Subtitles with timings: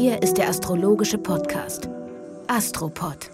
[0.00, 1.88] Hier ist der astrologische Podcast
[2.46, 3.32] Astropod.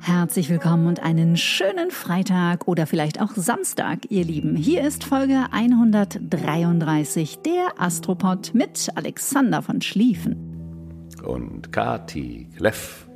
[0.00, 4.56] Herzlich willkommen und einen schönen Freitag oder vielleicht auch Samstag, ihr Lieben.
[4.56, 11.06] Hier ist Folge 133 der Astropod mit Alexander von Schlieffen.
[11.22, 13.08] Und Kati Kleff.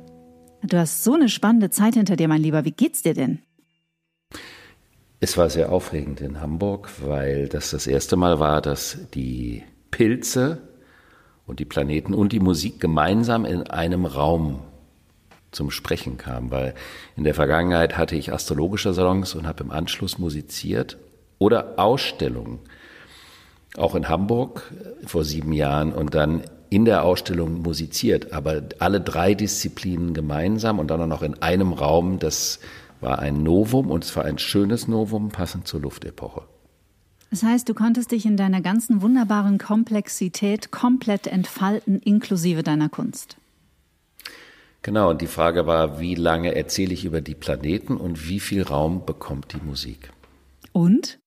[0.63, 2.63] Du hast so eine spannende Zeit hinter dir, mein Lieber.
[2.63, 3.39] Wie geht's dir denn?
[5.19, 10.69] Es war sehr aufregend in Hamburg, weil das das erste Mal war, dass die Pilze
[11.45, 14.59] und die Planeten und die Musik gemeinsam in einem Raum
[15.51, 16.73] zum Sprechen kamen, weil
[17.15, 20.97] in der Vergangenheit hatte ich astrologische Salons und habe im Anschluss musiziert
[21.37, 22.59] oder Ausstellungen,
[23.77, 24.71] auch in Hamburg
[25.05, 30.87] vor sieben Jahren und dann in der Ausstellung musiziert, aber alle drei Disziplinen gemeinsam und
[30.89, 32.59] dann auch noch in einem Raum, das
[32.99, 36.41] war ein Novum und es war ein schönes Novum, passend zur Luftepoche.
[37.33, 43.37] Das heißt, du konntest dich in deiner ganzen wunderbaren Komplexität komplett entfalten, inklusive deiner Kunst.
[44.83, 48.61] Genau, und die Frage war, wie lange erzähle ich über die Planeten und wie viel
[48.61, 50.11] Raum bekommt die Musik?
[50.73, 51.17] Und?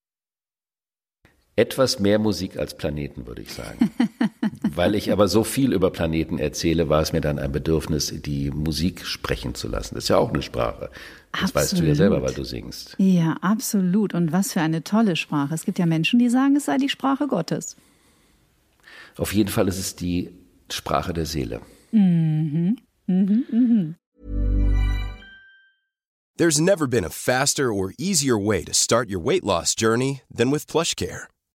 [1.58, 3.90] Etwas mehr Musik als Planeten, würde ich sagen.
[4.74, 8.50] Weil ich aber so viel über Planeten erzähle, war es mir dann ein Bedürfnis, die
[8.50, 9.94] Musik sprechen zu lassen.
[9.94, 10.90] Das ist ja auch eine Sprache.
[11.32, 11.54] Das absolut.
[11.54, 12.94] weißt du ja selber, weil du singst.
[12.98, 14.12] Ja, absolut.
[14.12, 15.54] Und was für eine tolle Sprache.
[15.54, 17.76] Es gibt ja Menschen, die sagen, es sei die Sprache Gottes.
[19.16, 20.30] Auf jeden Fall ist es die
[20.70, 21.62] Sprache der Seele.
[21.90, 22.76] Mhm.
[23.06, 23.94] Mhm, mhm.
[26.36, 30.50] There's never been a faster or easier way to start your weight loss journey than
[30.50, 31.28] with PlushCare.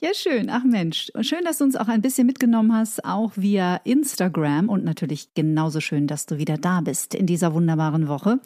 [0.00, 0.50] Ja, schön.
[0.50, 4.68] Ach Mensch, schön, dass du uns auch ein bisschen mitgenommen hast, auch via Instagram.
[4.68, 8.40] Und natürlich genauso schön, dass du wieder da bist in dieser wunderbaren Woche,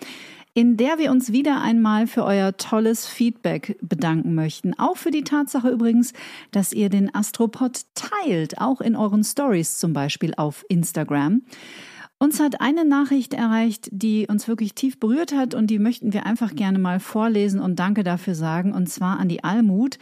[0.52, 4.78] in der wir uns wieder einmal für euer tolles Feedback bedanken möchten.
[4.78, 6.12] Auch für die Tatsache übrigens,
[6.50, 11.42] dass ihr den Astropod teilt, auch in euren Stories zum Beispiel auf Instagram.
[12.20, 16.26] Uns hat eine Nachricht erreicht, die uns wirklich tief berührt hat und die möchten wir
[16.26, 19.98] einfach gerne mal vorlesen und Danke dafür sagen, und zwar an die Almut.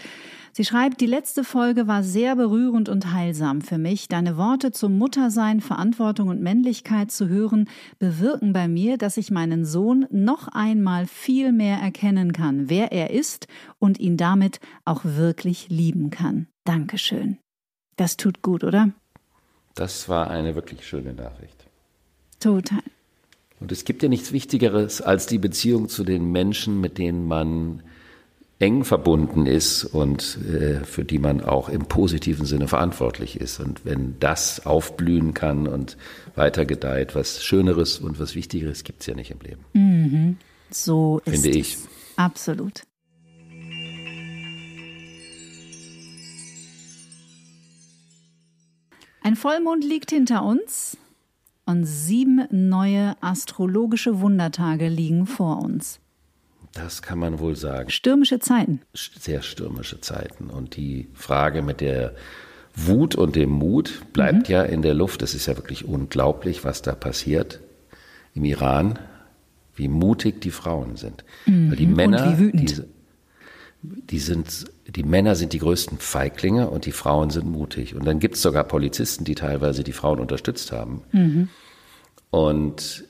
[0.56, 4.09] Sie schreibt, die letzte Folge war sehr berührend und heilsam für mich.
[4.09, 7.69] Deine Worte zum Muttersein, Verantwortung und Männlichkeit zu hören,
[7.99, 13.11] bewirken bei mir, dass ich meinen Sohn noch einmal viel mehr erkennen kann, wer er
[13.11, 16.47] ist und ihn damit auch wirklich lieben kann.
[16.65, 17.37] Dankeschön.
[17.97, 18.93] Das tut gut, oder?
[19.75, 21.67] Das war eine wirklich schöne Nachricht.
[22.41, 22.81] Total.
[23.61, 27.83] Und es gibt ja nichts Wichtigeres als die Beziehung zu den Menschen, mit denen man
[28.59, 33.61] eng verbunden ist und äh, für die man auch im positiven Sinne verantwortlich ist.
[33.61, 35.99] Und wenn das aufblühen kann und
[36.34, 39.65] weiter gedeiht, was Schöneres und was Wichtigeres gibt es ja nicht im Leben.
[39.75, 40.37] Mhm.
[40.71, 41.75] So ist Finde ich.
[41.75, 41.89] Es.
[42.17, 42.83] Absolut.
[49.23, 50.97] Ein Vollmond liegt hinter uns
[51.67, 56.00] und sieben neue astrologische Wundertage liegen vor uns.
[56.76, 57.91] Das kann man wohl sagen.
[57.91, 58.82] Stürmische Zeiten.
[58.92, 60.50] Sehr stürmische Zeiten.
[60.50, 62.14] Und die Frage mit der
[62.75, 64.53] Wut und dem Mut bleibt mhm.
[64.53, 65.22] ja in der Luft.
[65.22, 67.60] Es ist ja wirklich unglaublich, was da passiert
[68.34, 68.98] im Iran,
[69.75, 71.25] wie mutig die Frauen sind.
[71.47, 71.70] Mhm.
[71.70, 72.84] Weil die Männer, und wie wütend.
[73.82, 77.94] Die, die, sind, die Männer sind die größten Feiglinge und die Frauen sind mutig.
[77.94, 81.03] Und dann gibt es sogar Polizisten, die teilweise die Frauen unterstützt haben.
[81.12, 81.48] Mhm.
[82.31, 83.04] Und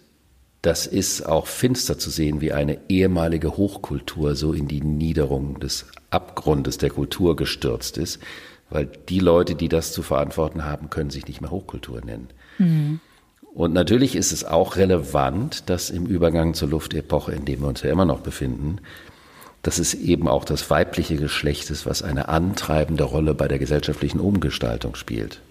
[0.66, 5.87] das ist auch finster zu sehen, wie eine ehemalige Hochkultur so in die Niederung des
[6.10, 8.19] Abgrundes der Kultur gestürzt ist,
[8.69, 12.31] weil die Leute, die das zu verantworten haben, können sich nicht mehr Hochkultur nennen.
[12.59, 12.98] Mhm.
[13.54, 17.83] Und natürlich ist es auch relevant, dass im Übergang zur Luftepoche, in dem wir uns
[17.83, 18.78] ja immer noch befinden,
[19.63, 24.18] dass es eben auch das weibliche Geschlecht ist, was eine antreibende Rolle bei der gesellschaftlichen
[24.18, 25.42] Umgestaltung spielt.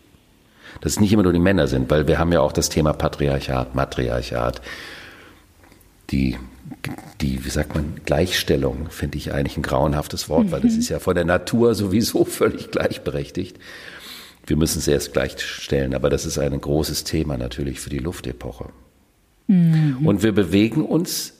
[0.81, 2.91] Dass es nicht immer nur die Männer sind, weil wir haben ja auch das Thema
[2.91, 4.61] Patriarchat, Matriarchat,
[6.11, 6.37] die,
[7.21, 10.51] die, wie sagt man, Gleichstellung finde ich eigentlich ein grauenhaftes Wort, mhm.
[10.51, 10.79] weil das mhm.
[10.79, 13.57] ist ja von der Natur sowieso völlig gleichberechtigt.
[14.45, 18.69] Wir müssen es erst gleichstellen, aber das ist ein großes Thema natürlich für die Luftepoche.
[19.47, 20.05] Mhm.
[20.05, 21.33] Und wir bewegen uns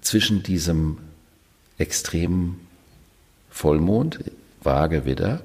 [0.00, 0.98] zwischen diesem
[1.78, 2.60] extremen
[3.50, 4.20] Vollmond,
[4.62, 5.42] Waage Widder,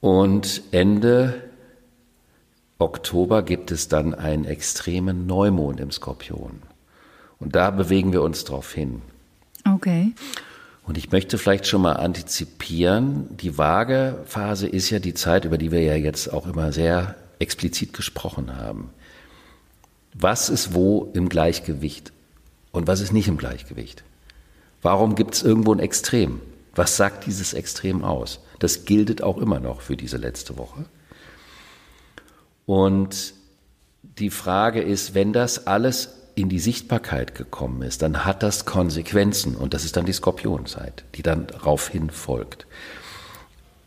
[0.00, 1.42] und Ende
[2.78, 6.60] Oktober gibt es dann einen extremen Neumond im Skorpion.
[7.38, 9.02] Und da bewegen wir uns drauf hin.
[9.66, 10.12] Okay.
[10.86, 15.72] Und ich möchte vielleicht schon mal antizipieren, die Waagephase ist ja die Zeit, über die
[15.72, 18.90] wir ja jetzt auch immer sehr explizit gesprochen haben.
[20.12, 22.12] Was ist wo im Gleichgewicht
[22.70, 24.04] und was ist nicht im Gleichgewicht?
[24.82, 26.40] Warum gibt es irgendwo ein Extrem?
[26.74, 28.40] Was sagt dieses Extrem aus?
[28.58, 30.84] Das gilt auch immer noch für diese letzte Woche.
[32.66, 33.34] Und
[34.02, 39.54] die Frage ist, wenn das alles in die Sichtbarkeit gekommen ist, dann hat das Konsequenzen
[39.56, 42.66] und das ist dann die Skorpionzeit, die dann daraufhin folgt.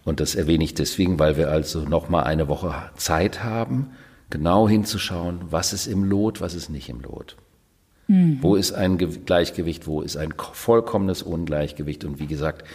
[0.05, 3.91] Und das erwähne ich deswegen, weil wir also noch mal eine Woche Zeit haben,
[4.29, 7.35] genau hinzuschauen, was ist im Lot, was ist nicht im Lot.
[8.07, 8.39] Mhm.
[8.41, 12.65] Wo ist ein Gleichgewicht, wo ist ein vollkommenes Ungleichgewicht und wie gesagt,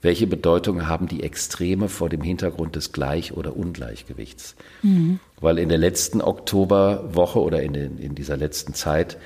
[0.00, 4.54] welche Bedeutung haben die Extreme vor dem Hintergrund des Gleich- oder Ungleichgewichts?
[4.82, 5.18] Mhm.
[5.40, 9.16] Weil in der letzten Oktoberwoche oder in, den, in dieser letzten Zeit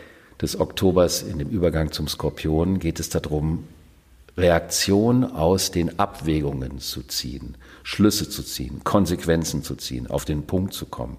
[0.41, 3.65] des Oktobers, in dem Übergang zum Skorpion, geht es darum,
[4.37, 10.73] Reaktion aus den Abwägungen zu ziehen, Schlüsse zu ziehen, Konsequenzen zu ziehen, auf den Punkt
[10.73, 11.19] zu kommen,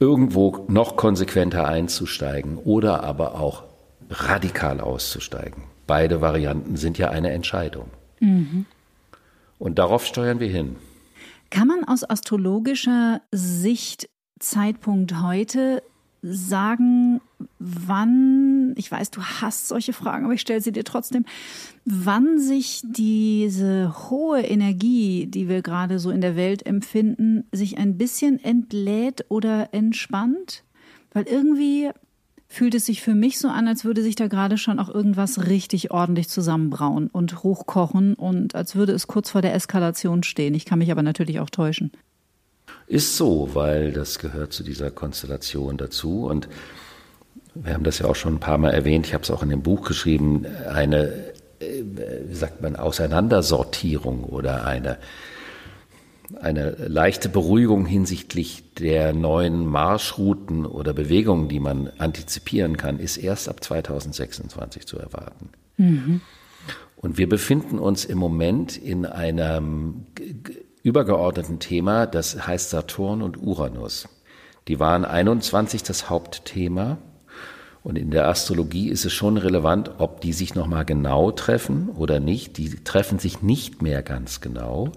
[0.00, 3.62] irgendwo noch konsequenter einzusteigen oder aber auch
[4.10, 5.62] radikal auszusteigen.
[5.86, 7.90] Beide Varianten sind ja eine Entscheidung.
[8.24, 8.66] Mhm.
[9.58, 10.76] Und darauf steuern wir hin.
[11.50, 14.08] Kann man aus astrologischer Sicht
[14.40, 15.82] Zeitpunkt heute
[16.22, 17.20] sagen,
[17.58, 21.26] wann, ich weiß, du hast solche Fragen, aber ich stelle sie dir trotzdem,
[21.84, 27.98] wann sich diese hohe Energie, die wir gerade so in der Welt empfinden, sich ein
[27.98, 30.64] bisschen entlädt oder entspannt?
[31.12, 31.90] Weil irgendwie
[32.48, 35.46] fühlt es sich für mich so an, als würde sich da gerade schon auch irgendwas
[35.46, 40.54] richtig ordentlich zusammenbrauen und hochkochen und als würde es kurz vor der Eskalation stehen.
[40.54, 41.92] Ich kann mich aber natürlich auch täuschen.
[42.86, 46.48] Ist so, weil das gehört zu dieser Konstellation dazu und
[47.54, 49.48] wir haben das ja auch schon ein paar Mal erwähnt, ich habe es auch in
[49.48, 51.12] dem Buch geschrieben, eine,
[51.60, 51.82] äh,
[52.26, 54.98] wie sagt man, Auseinandersortierung oder eine
[56.40, 63.48] eine leichte Beruhigung hinsichtlich der neuen Marschrouten oder Bewegungen, die man antizipieren kann, ist erst
[63.48, 65.50] ab 2026 zu erwarten.
[65.76, 66.20] Mhm.
[66.96, 70.06] Und wir befinden uns im Moment in einem
[70.82, 74.08] übergeordneten Thema, das heißt Saturn und Uranus.
[74.68, 76.98] Die waren 21 das Hauptthema.
[77.82, 82.18] Und in der Astrologie ist es schon relevant, ob die sich nochmal genau treffen oder
[82.18, 82.56] nicht.
[82.56, 84.92] Die treffen sich nicht mehr ganz genau.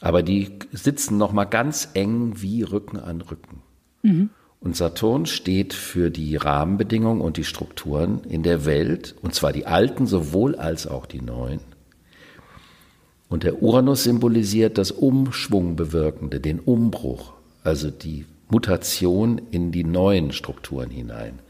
[0.00, 3.62] Aber die sitzen noch mal ganz eng wie Rücken an Rücken.
[4.02, 4.30] Mhm.
[4.60, 9.66] Und Saturn steht für die Rahmenbedingungen und die Strukturen in der Welt, und zwar die
[9.66, 11.60] alten sowohl als auch die neuen.
[13.28, 20.90] Und der Uranus symbolisiert das Umschwungbewirkende, den Umbruch, also die Mutation in die neuen Strukturen
[20.90, 21.40] hinein.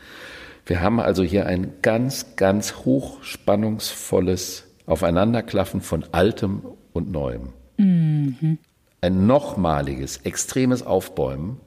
[0.66, 6.62] Wir haben also hier ein ganz, ganz hochspannungsvolles Aufeinanderklaffen von Altem
[6.92, 7.52] und Neuem.
[7.78, 8.58] Mhm.
[9.00, 11.58] Ein nochmaliges, extremes Aufbäumen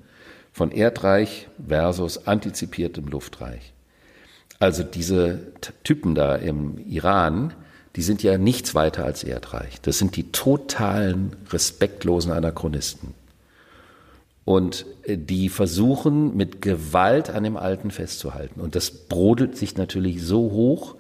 [0.52, 3.74] von Erdreich versus antizipiertem Luftreich.
[4.60, 5.54] Also diese
[5.84, 7.54] Typen da im Iran,
[7.96, 9.82] die sind ja nichts weiter als Erdreich.
[9.82, 13.14] Das sind die totalen, respektlosen Anachronisten.
[14.44, 18.60] Und äh, die versuchen mit Gewalt an dem Alten festzuhalten.
[18.60, 20.96] Und das brodelt sich natürlich so hoch,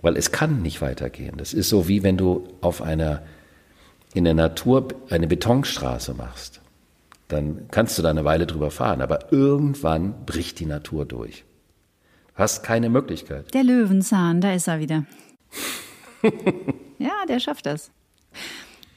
[0.00, 1.36] weil es kann nicht weitergehen.
[1.36, 3.22] Das ist so wie wenn du auf einer
[4.14, 6.60] in der Natur eine Betonstraße machst,
[7.28, 11.44] dann kannst du da eine Weile drüber fahren, aber irgendwann bricht die Natur durch.
[12.28, 13.52] Du hast keine Möglichkeit.
[13.52, 15.04] Der Löwenzahn, da ist er wieder.
[16.98, 17.90] ja, der schafft das.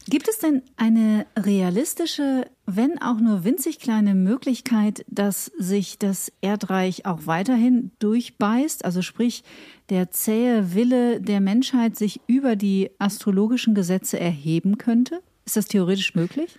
[0.10, 7.06] Gibt es denn eine realistische, wenn auch nur winzig kleine Möglichkeit, dass sich das Erdreich
[7.06, 8.86] auch weiterhin durchbeißt?
[8.86, 9.44] Also sprich,
[9.90, 15.22] der zähe Wille der Menschheit sich über die astrologischen Gesetze erheben könnte?
[15.46, 16.58] Ist das theoretisch möglich?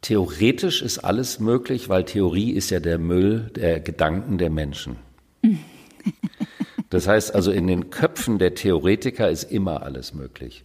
[0.00, 4.96] Theoretisch ist alles möglich, weil Theorie ist ja der Müll der Gedanken der Menschen.
[6.90, 10.64] Das heißt also, in den Köpfen der Theoretiker ist immer alles möglich.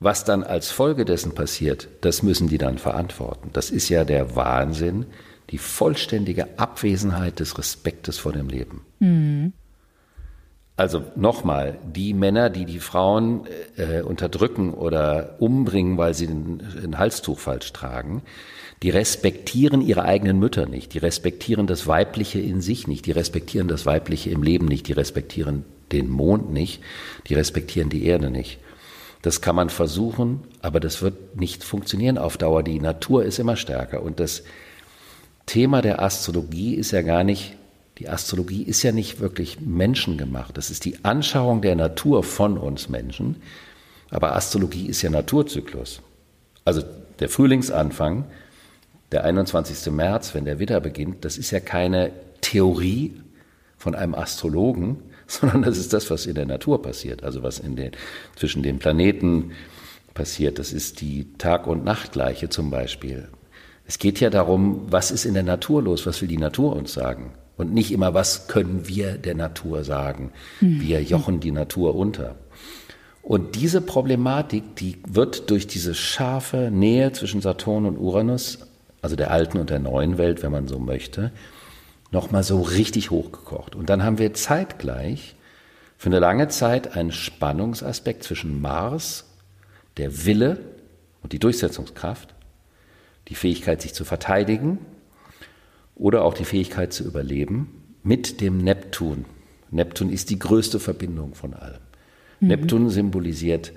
[0.00, 3.50] Was dann als Folge dessen passiert, das müssen die dann verantworten.
[3.52, 5.06] Das ist ja der Wahnsinn,
[5.50, 8.84] die vollständige Abwesenheit des Respektes vor dem Leben.
[8.98, 9.52] Mhm.
[10.76, 13.46] Also nochmal, die Männer, die die Frauen
[13.76, 18.22] äh, unterdrücken oder umbringen, weil sie ein Halstuch falsch tragen,
[18.82, 23.68] die respektieren ihre eigenen Mütter nicht, die respektieren das Weibliche in sich nicht, die respektieren
[23.68, 26.82] das Weibliche im Leben nicht, die respektieren den Mond nicht,
[27.28, 28.58] die respektieren die Erde nicht.
[29.24, 32.62] Das kann man versuchen, aber das wird nicht funktionieren auf Dauer.
[32.62, 34.02] Die Natur ist immer stärker.
[34.02, 34.42] Und das
[35.46, 37.56] Thema der Astrologie ist ja gar nicht,
[37.96, 40.58] die Astrologie ist ja nicht wirklich menschengemacht.
[40.58, 43.36] Das ist die Anschauung der Natur von uns Menschen.
[44.10, 46.02] Aber Astrologie ist ja Naturzyklus.
[46.66, 46.82] Also
[47.18, 48.26] der Frühlingsanfang,
[49.10, 49.90] der 21.
[49.90, 52.12] März, wenn der Widder beginnt, das ist ja keine
[52.42, 53.22] Theorie
[53.78, 57.76] von einem Astrologen, sondern das ist das, was in der Natur passiert, also was in
[57.76, 57.92] den,
[58.36, 59.52] zwischen den Planeten
[60.12, 60.58] passiert.
[60.58, 63.28] Das ist die Tag- und Nachtgleiche zum Beispiel.
[63.86, 66.92] Es geht ja darum, was ist in der Natur los, was will die Natur uns
[66.92, 67.34] sagen?
[67.56, 70.32] Und nicht immer, was können wir der Natur sagen?
[70.60, 72.34] Wir jochen die Natur unter.
[73.22, 78.58] Und diese Problematik, die wird durch diese scharfe Nähe zwischen Saturn und Uranus,
[79.02, 81.30] also der alten und der neuen Welt, wenn man so möchte,
[82.14, 83.74] nochmal so richtig hochgekocht.
[83.74, 85.34] Und dann haben wir zeitgleich
[85.98, 89.26] für eine lange Zeit einen Spannungsaspekt zwischen Mars,
[89.98, 90.58] der Wille
[91.22, 92.34] und die Durchsetzungskraft,
[93.28, 94.78] die Fähigkeit, sich zu verteidigen
[95.94, 99.24] oder auch die Fähigkeit zu überleben, mit dem Neptun.
[99.70, 101.80] Neptun ist die größte Verbindung von allem.
[102.40, 102.48] Mhm.
[102.48, 103.72] Neptun symbolisiert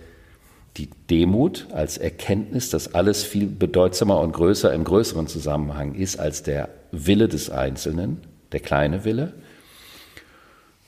[0.78, 6.44] die Demut als Erkenntnis, dass alles viel bedeutsamer und größer im größeren Zusammenhang ist als
[6.44, 9.34] der Wille des Einzelnen, der kleine Wille.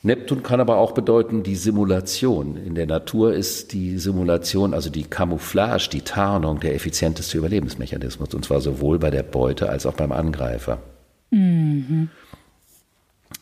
[0.02, 2.56] Neptun kann aber auch bedeuten die Simulation.
[2.56, 8.44] In der Natur ist die Simulation, also die Camouflage, die Tarnung der effizienteste Überlebensmechanismus, und
[8.44, 10.78] zwar sowohl bei der Beute als auch beim Angreifer.
[11.30, 12.08] Mhm.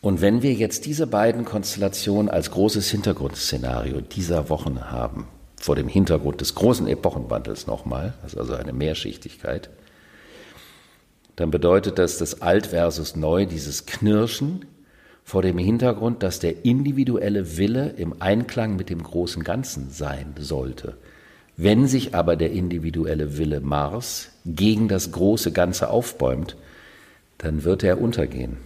[0.01, 5.27] Und wenn wir jetzt diese beiden Konstellationen als großes Hintergrundszenario dieser Wochen haben,
[5.59, 9.69] vor dem Hintergrund des großen Epochenwandels nochmal, also eine Mehrschichtigkeit,
[11.35, 14.65] dann bedeutet das das Alt versus Neu, dieses Knirschen
[15.23, 20.97] vor dem Hintergrund, dass der individuelle Wille im Einklang mit dem großen Ganzen sein sollte.
[21.55, 26.55] Wenn sich aber der individuelle Wille Mars gegen das große Ganze aufbäumt,
[27.37, 28.57] dann wird er untergehen.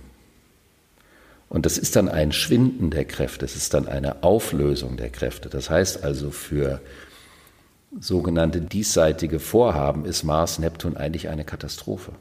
[1.53, 5.49] Und das ist dann ein Schwinden der Kräfte, es ist dann eine Auflösung der Kräfte.
[5.49, 6.81] Das heißt also für
[7.99, 12.13] sogenannte diesseitige Vorhaben ist Mars Neptun eigentlich eine Katastrophe.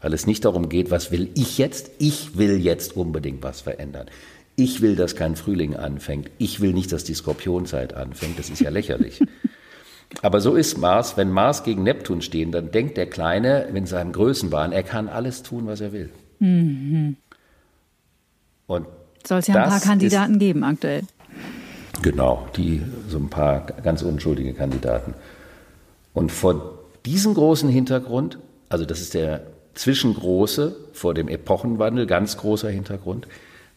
[0.00, 1.92] Weil es nicht darum geht, was will ich jetzt?
[1.98, 4.08] Ich will jetzt unbedingt was verändern.
[4.56, 6.28] Ich will, dass kein Frühling anfängt.
[6.38, 8.36] Ich will nicht, dass die Skorpionzeit anfängt.
[8.36, 9.20] Das ist ja lächerlich.
[10.22, 11.16] Aber so ist Mars.
[11.16, 15.44] Wenn Mars gegen Neptun stehen, dann denkt der Kleine in seinem Größenwahn, er kann alles
[15.44, 16.10] tun, was er will.
[16.40, 17.16] Mhm.
[18.66, 18.86] Und
[19.26, 21.02] soll es ja ein paar Kandidaten ist, geben aktuell.
[22.02, 25.14] Genau, die so ein paar ganz unschuldige Kandidaten.
[26.12, 32.70] Und vor diesem großen Hintergrund, also das ist der zwischengroße, vor dem Epochenwandel, ganz großer
[32.70, 33.26] Hintergrund,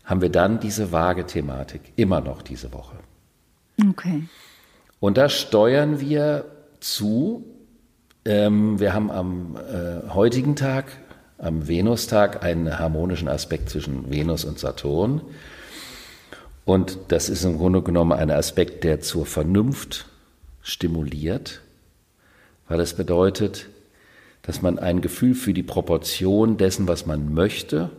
[0.03, 2.95] haben wir dann diese vage Thematik, immer noch diese Woche.
[3.89, 4.23] Okay.
[4.99, 6.45] Und da steuern wir
[6.79, 7.45] zu.
[8.25, 10.85] Ähm, wir haben am äh, heutigen Tag
[11.37, 15.21] am Venustag einen harmonischen Aspekt zwischen Venus und Saturn.
[16.65, 20.07] Und das ist im Grunde genommen ein Aspekt, der zur Vernunft
[20.61, 21.61] stimuliert,
[22.67, 23.69] weil es bedeutet,
[24.41, 27.89] dass man ein Gefühl für die Proportion dessen, was man möchte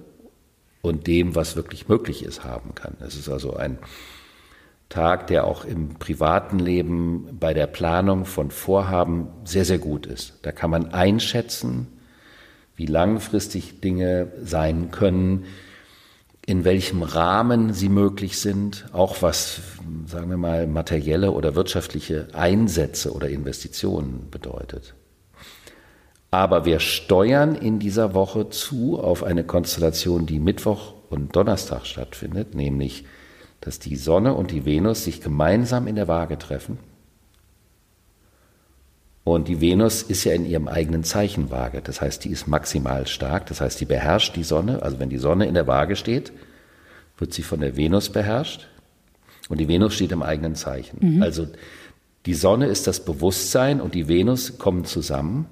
[0.83, 2.97] und dem, was wirklich möglich ist, haben kann.
[3.01, 3.79] Es ist also ein
[4.89, 10.39] Tag, der auch im privaten Leben bei der Planung von Vorhaben sehr, sehr gut ist.
[10.43, 11.98] Da kann man einschätzen,
[12.79, 15.47] wie langfristig Dinge sein können,
[16.47, 19.61] in welchem Rahmen sie möglich sind, auch was,
[20.07, 24.95] sagen wir mal, materielle oder wirtschaftliche Einsätze oder Investitionen bedeutet.
[26.31, 32.55] Aber wir steuern in dieser Woche zu auf eine Konstellation, die Mittwoch und Donnerstag stattfindet,
[32.55, 33.05] nämlich,
[33.61, 36.79] dass die Sonne und die Venus sich gemeinsam in der Waage treffen
[39.35, 41.83] und die Venus ist ja in ihrem eigenen Zeichen Waage.
[41.83, 43.47] Das heißt, die ist maximal stark.
[43.47, 44.83] Das heißt, die beherrscht die Sonne.
[44.83, 46.33] Also wenn die Sonne in der Waage steht,
[47.17, 48.69] wird sie von der Venus beherrscht.
[49.49, 51.17] Und die Venus steht im eigenen Zeichen.
[51.17, 51.23] Mhm.
[51.23, 51.49] Also
[52.27, 55.47] die Sonne ist das Bewusstsein und die Venus kommen zusammen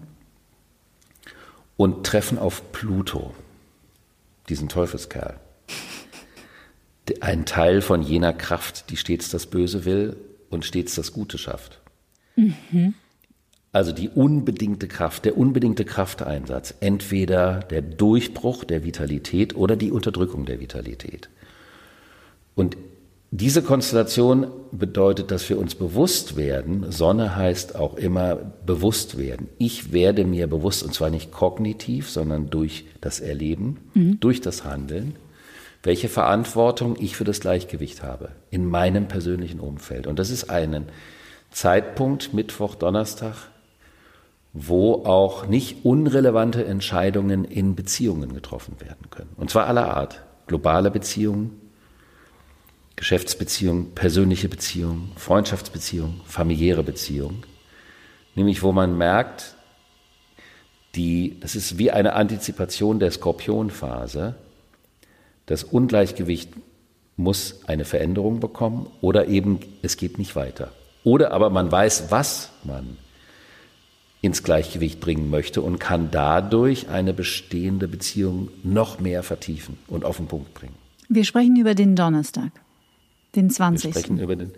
[1.77, 3.35] und treffen auf Pluto,
[4.49, 5.41] diesen Teufelskerl.
[7.21, 10.17] Ein Teil von jener Kraft, die stets das Böse will
[10.51, 11.81] und stets das Gute schafft.
[12.37, 12.95] Mhm.
[13.77, 20.47] Also die unbedingte Kraft, der unbedingte Krafteinsatz, entweder der Durchbruch der Vitalität oder die Unterdrückung
[20.47, 21.29] der Vitalität.
[22.55, 22.79] Und
[23.31, 26.91] diese Konstellation bedeutet, dass wir uns bewusst werden.
[26.91, 29.51] Sonne heißt auch immer bewusst werden.
[29.59, 34.21] Ich werde mir bewusst, und zwar nicht kognitiv, sondern durch das Erleben, mhm.
[34.21, 35.17] durch das Handeln,
[35.83, 40.07] welche Verantwortung ich für das Gleichgewicht habe in meinem persönlichen Umfeld.
[40.07, 40.87] Und das ist einen
[41.51, 43.51] Zeitpunkt, Mittwoch, Donnerstag,
[44.59, 49.31] wo auch nicht unrelevante Entscheidungen in Beziehungen getroffen werden können.
[49.37, 50.23] Und zwar aller Art.
[50.47, 51.61] Globale Beziehungen,
[52.97, 57.43] Geschäftsbeziehungen, persönliche Beziehungen, Freundschaftsbeziehungen, familiäre Beziehungen.
[58.35, 59.57] Nämlich wo man merkt,
[60.95, 64.37] die, das ist wie eine Antizipation der Skorpionphase.
[65.45, 66.51] Das Ungleichgewicht
[67.17, 70.73] muss eine Veränderung bekommen oder eben es geht nicht weiter.
[71.05, 72.97] Oder aber man weiß, was man
[74.27, 80.19] ins Gleichgewicht bringen möchte und kann dadurch eine bestehende Beziehung noch mehr vertiefen und auf
[80.19, 80.75] den Punkt bringen.
[81.09, 82.51] Wir sprechen über den Donnerstag,
[83.37, 83.85] den 20.
[83.85, 84.53] Wir sprechen über den,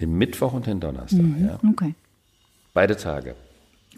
[0.00, 1.22] den Mittwoch und den Donnerstag.
[1.22, 1.58] Mhm, ja.
[1.68, 1.94] Okay.
[2.74, 3.34] Beide Tage.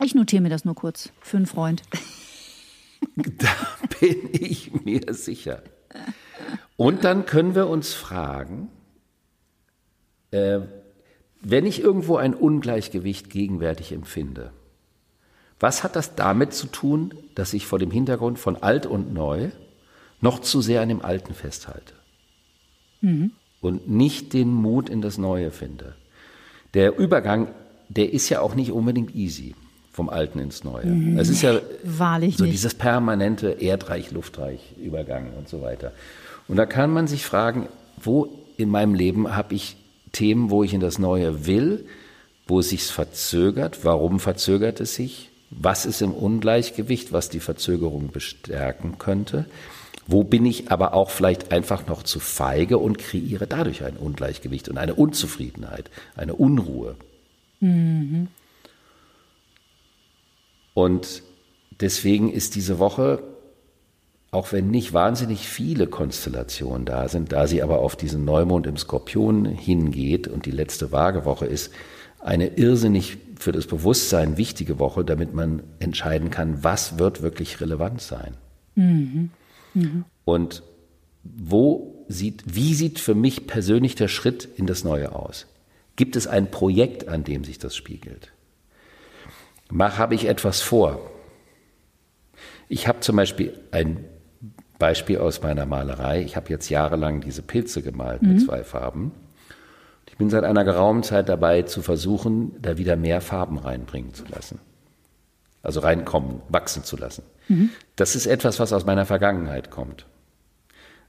[0.02, 1.82] Ich notiere mir das nur kurz für einen Freund.
[3.14, 3.48] Da
[4.00, 5.62] bin ich mir sicher.
[6.76, 8.70] Und dann können wir uns fragen,
[10.32, 10.60] äh,
[11.40, 14.52] wenn ich irgendwo ein Ungleichgewicht gegenwärtig empfinde,
[15.60, 19.50] was hat das damit zu tun, dass ich vor dem Hintergrund von alt und neu
[20.20, 21.94] noch zu sehr an dem Alten festhalte
[23.00, 23.32] mhm.
[23.60, 25.94] und nicht den Mut in das Neue finde?
[26.74, 27.48] Der Übergang,
[27.88, 29.54] der ist ja auch nicht unbedingt easy
[29.90, 30.86] vom Alten ins Neue.
[30.86, 31.18] Mhm.
[31.18, 32.52] Es ist ja Wahrlich so nicht.
[32.52, 35.92] dieses permanente Erdreich, Luftreich, Übergang und so weiter.
[36.46, 37.66] Und da kann man sich fragen,
[38.00, 39.76] wo in meinem Leben habe ich
[40.12, 41.86] Themen, wo ich in das Neue will,
[42.46, 48.10] wo es sich verzögert, warum verzögert es sich, was ist im Ungleichgewicht, was die Verzögerung
[48.10, 49.46] bestärken könnte,
[50.06, 54.68] wo bin ich aber auch vielleicht einfach noch zu feige und kreiere dadurch ein Ungleichgewicht
[54.68, 56.96] und eine Unzufriedenheit, eine Unruhe.
[57.60, 58.28] Mhm.
[60.74, 61.22] Und
[61.80, 63.22] deswegen ist diese Woche,
[64.30, 68.76] auch wenn nicht wahnsinnig viele Konstellationen da sind, da sie aber auf diesen Neumond im
[68.76, 71.72] Skorpion hingeht und die letzte Waagewoche ist,
[72.20, 78.00] eine irrsinnig für das Bewusstsein wichtige Woche, damit man entscheiden kann, was wird wirklich relevant
[78.00, 78.34] sein.
[78.74, 79.30] Mhm.
[79.74, 80.04] Mhm.
[80.24, 80.62] Und
[81.22, 85.46] wo sieht, wie sieht für mich persönlich der Schritt in das Neue aus?
[85.96, 88.32] Gibt es ein Projekt, an dem sich das spiegelt?
[89.70, 91.10] habe ich etwas vor.
[92.68, 94.04] Ich habe zum Beispiel ein
[94.78, 96.22] Beispiel aus meiner Malerei.
[96.22, 98.34] Ich habe jetzt jahrelang diese Pilze gemalt mhm.
[98.34, 99.12] mit zwei Farben.
[100.18, 104.24] Ich bin seit einer geraumen Zeit dabei zu versuchen, da wieder mehr Farben reinbringen zu
[104.26, 104.58] lassen.
[105.62, 107.22] Also reinkommen, wachsen zu lassen.
[107.46, 107.70] Mhm.
[107.94, 110.06] Das ist etwas, was aus meiner Vergangenheit kommt.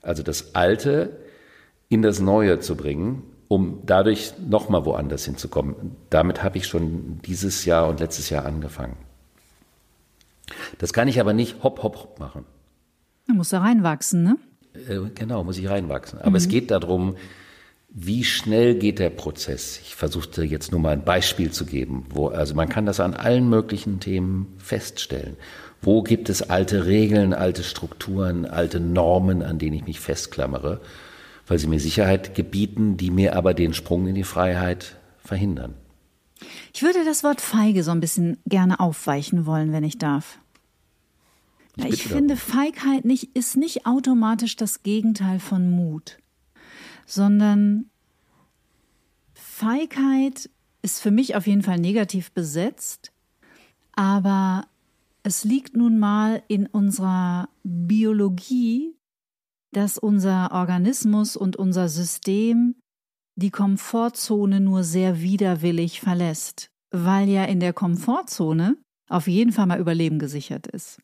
[0.02, 1.18] Also das Alte
[1.90, 5.96] in das Neue zu bringen um dadurch nochmal woanders hinzukommen.
[6.12, 8.96] Damit habe ich schon dieses Jahr und letztes Jahr angefangen.
[10.78, 12.46] Das kann ich aber nicht hopp, hopp, hopp machen.
[13.28, 14.38] Du musst da reinwachsen, ne?
[14.76, 16.20] Äh, genau, muss ich reinwachsen.
[16.20, 16.36] Aber mhm.
[16.36, 17.16] es geht darum,
[17.92, 19.80] wie schnell geht der Prozess?
[19.84, 23.14] Ich versuchte jetzt nur mal ein Beispiel zu geben, wo, also man kann das an
[23.14, 25.38] allen möglichen Themen feststellen.
[25.82, 30.82] Wo gibt es alte Regeln, alte Strukturen, alte Normen, an denen ich mich festklammere?
[31.50, 35.74] weil sie mir Sicherheit gebieten, die mir aber den Sprung in die Freiheit verhindern.
[36.74, 40.40] Ich würde das Wort feige so ein bisschen gerne aufweichen wollen, wenn ich darf.
[41.76, 46.20] Ich, ich finde, Feigheit nicht, ist nicht automatisch das Gegenteil von Mut,
[47.10, 47.90] sondern
[49.34, 50.50] Feigheit
[50.82, 53.12] ist für mich auf jeden Fall negativ besetzt,
[53.94, 54.68] aber
[55.24, 58.96] es liegt nun mal in unserer Biologie,
[59.72, 62.76] dass unser Organismus und unser System
[63.36, 68.78] die Komfortzone nur sehr widerwillig verlässt, weil ja in der Komfortzone
[69.10, 71.00] auf jeden Fall mal Überleben gesichert ist.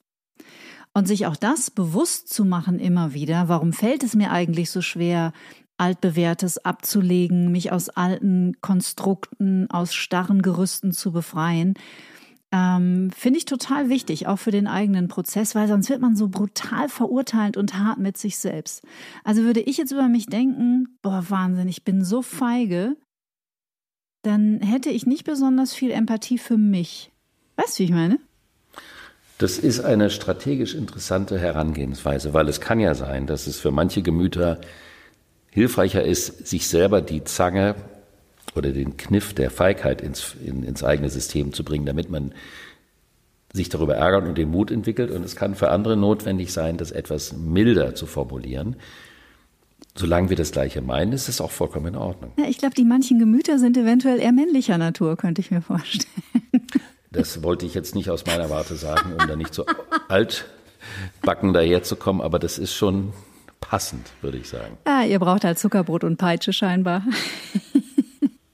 [0.94, 4.82] Und sich auch das bewusst zu machen immer wieder, warum fällt es mir eigentlich so
[4.82, 5.34] schwer,
[5.78, 11.76] altbewährtes abzulegen, mich aus alten Konstrukten, aus starren Gerüsten zu befreien,
[12.56, 16.30] ähm, Finde ich total wichtig, auch für den eigenen Prozess, weil sonst wird man so
[16.30, 18.84] brutal verurteilend und hart mit sich selbst.
[19.26, 22.96] Also würde ich jetzt über mich denken, boah, Wahnsinn, ich bin so feige,
[24.22, 27.12] dann hätte ich nicht besonders viel Empathie für mich.
[27.58, 28.20] Weißt du, wie ich meine?
[29.38, 34.02] Das ist eine strategisch interessante Herangehensweise, weil es kann ja sein, dass es für manche
[34.02, 34.62] Gemüter
[35.56, 37.76] hilfreicher ist, sich selber die Zange
[38.56, 42.34] oder den Kniff der Feigheit ins, in, ins eigene System zu bringen, damit man
[43.54, 45.12] sich darüber ärgert und den Mut entwickelt.
[45.12, 48.76] Und es kann für andere notwendig sein, das etwas milder zu formulieren.
[49.96, 52.34] Solange wir das Gleiche meinen, ist es auch vollkommen in Ordnung.
[52.38, 56.12] Ja, ich glaube, die manchen Gemüter sind eventuell eher männlicher Natur, könnte ich mir vorstellen.
[57.14, 59.66] Das wollte ich jetzt nicht aus meiner Warte sagen, um da nicht so
[60.10, 63.14] altbacken daherzukommen, aber das ist schon
[63.70, 64.78] passend, würde ich sagen.
[64.86, 67.04] Ah, ihr braucht halt Zuckerbrot und Peitsche scheinbar.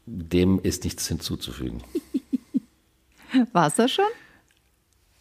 [0.06, 1.82] Dem ist nichts hinzuzufügen.
[3.54, 4.06] War es das schon?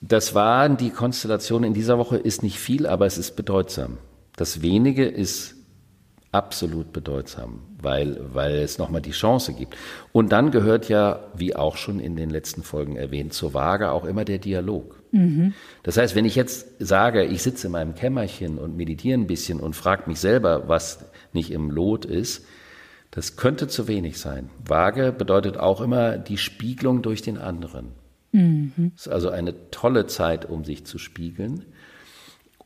[0.00, 3.98] Das waren die Konstellationen in dieser Woche, ist nicht viel, aber es ist bedeutsam.
[4.36, 5.56] Das wenige ist
[6.32, 9.76] absolut bedeutsam, weil, weil es nochmal die Chance gibt.
[10.12, 14.04] Und dann gehört ja, wie auch schon in den letzten Folgen erwähnt, zur Waage auch
[14.04, 14.99] immer der Dialog.
[15.12, 15.54] Mhm.
[15.82, 19.60] Das heißt, wenn ich jetzt sage, ich sitze in meinem Kämmerchen und meditiere ein bisschen
[19.60, 22.46] und frage mich selber, was nicht im Lot ist,
[23.10, 24.50] das könnte zu wenig sein.
[24.64, 27.88] Waage bedeutet auch immer die Spiegelung durch den anderen.
[28.32, 28.92] Mhm.
[28.94, 31.64] Es ist also eine tolle Zeit, um sich zu spiegeln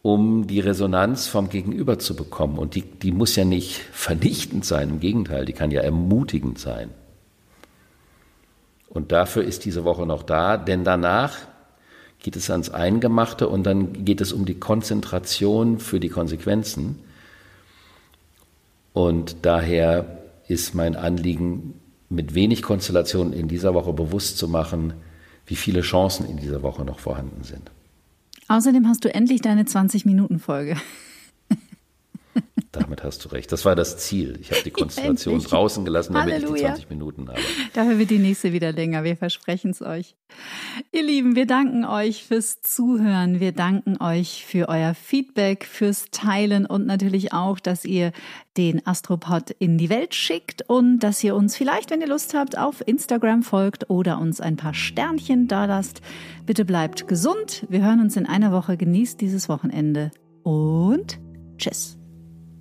[0.05, 2.59] um die Resonanz vom Gegenüber zu bekommen.
[2.59, 6.91] Und die, die muss ja nicht vernichtend sein, im Gegenteil, die kann ja ermutigend sein.
[8.91, 11.39] Und dafür ist diese Woche noch da, denn danach
[12.25, 16.99] geht es ans Eingemachte und dann geht es um die Konzentration für die Konsequenzen.
[18.95, 21.75] Und daher ist mein Anliegen,
[22.09, 24.95] mit wenig Konstellation in dieser Woche bewusst zu machen,
[25.45, 27.71] wie viele Chancen in dieser Woche noch vorhanden sind.
[28.49, 30.77] Außerdem hast du endlich deine 20-Minuten-Folge.
[33.05, 33.53] Hast du recht.
[33.53, 34.39] Das war das Ziel.
[34.41, 35.51] Ich habe die Konstellation Endlich.
[35.51, 36.55] draußen gelassen, damit Halleluja.
[36.55, 37.39] ich die 20 Minuten habe.
[37.75, 39.05] Dafür wird die nächste wieder länger.
[39.05, 40.17] Wir versprechen es euch.
[40.91, 43.41] Ihr Lieben, wir danken euch fürs Zuhören.
[43.41, 48.13] Wir danken euch für euer Feedback, fürs Teilen und natürlich auch, dass ihr
[48.57, 52.57] den Astropod in die Welt schickt und dass ihr uns vielleicht, wenn ihr Lust habt,
[52.57, 56.01] auf Instagram folgt oder uns ein paar Sternchen da lasst.
[56.47, 57.67] Bitte bleibt gesund.
[57.69, 58.77] Wir hören uns in einer Woche.
[58.77, 60.11] Genießt dieses Wochenende
[60.43, 61.19] und
[61.59, 61.99] tschüss.